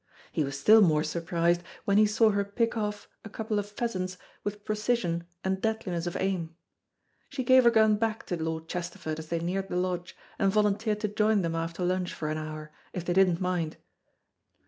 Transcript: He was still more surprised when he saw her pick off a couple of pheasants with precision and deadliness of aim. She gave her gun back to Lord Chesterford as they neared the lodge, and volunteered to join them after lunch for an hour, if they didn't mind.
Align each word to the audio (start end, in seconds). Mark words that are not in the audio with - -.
He 0.31 0.43
was 0.43 0.59
still 0.59 0.81
more 0.81 1.03
surprised 1.03 1.61
when 1.85 1.99
he 1.99 2.07
saw 2.07 2.31
her 2.31 2.43
pick 2.43 2.75
off 2.75 3.07
a 3.23 3.29
couple 3.29 3.59
of 3.59 3.69
pheasants 3.69 4.17
with 4.43 4.65
precision 4.65 5.25
and 5.43 5.61
deadliness 5.61 6.07
of 6.07 6.17
aim. 6.19 6.55
She 7.29 7.43
gave 7.43 7.65
her 7.65 7.69
gun 7.69 7.97
back 7.97 8.25
to 8.25 8.43
Lord 8.43 8.67
Chesterford 8.67 9.19
as 9.19 9.27
they 9.27 9.39
neared 9.41 9.69
the 9.69 9.75
lodge, 9.75 10.17
and 10.39 10.51
volunteered 10.51 11.01
to 11.01 11.07
join 11.07 11.43
them 11.43 11.53
after 11.53 11.85
lunch 11.85 12.15
for 12.15 12.29
an 12.31 12.39
hour, 12.39 12.71
if 12.93 13.05
they 13.05 13.13
didn't 13.13 13.41
mind. 13.41 13.77